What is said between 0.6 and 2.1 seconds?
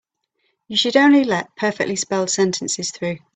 You should only let perfectly